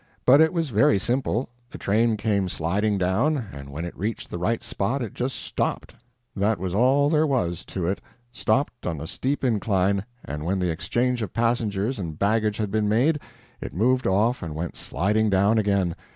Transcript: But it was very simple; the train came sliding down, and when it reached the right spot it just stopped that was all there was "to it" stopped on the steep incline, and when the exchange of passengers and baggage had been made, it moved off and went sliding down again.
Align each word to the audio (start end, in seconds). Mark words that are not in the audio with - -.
But 0.25 0.41
it 0.41 0.51
was 0.51 0.71
very 0.71 0.97
simple; 0.97 1.49
the 1.69 1.77
train 1.77 2.17
came 2.17 2.49
sliding 2.49 2.97
down, 2.97 3.37
and 3.53 3.69
when 3.69 3.85
it 3.85 3.95
reached 3.95 4.31
the 4.31 4.39
right 4.39 4.63
spot 4.63 5.03
it 5.03 5.13
just 5.13 5.35
stopped 5.35 5.93
that 6.35 6.57
was 6.57 6.73
all 6.73 7.07
there 7.07 7.27
was 7.27 7.63
"to 7.65 7.85
it" 7.85 8.01
stopped 8.31 8.87
on 8.87 8.97
the 8.97 9.05
steep 9.05 9.43
incline, 9.43 10.03
and 10.25 10.43
when 10.43 10.57
the 10.57 10.71
exchange 10.71 11.21
of 11.21 11.33
passengers 11.33 11.99
and 11.99 12.17
baggage 12.17 12.57
had 12.57 12.71
been 12.71 12.89
made, 12.89 13.19
it 13.61 13.75
moved 13.75 14.07
off 14.07 14.41
and 14.41 14.55
went 14.55 14.75
sliding 14.75 15.29
down 15.29 15.59
again. 15.59 15.95